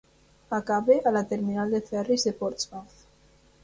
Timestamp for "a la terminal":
1.05-1.69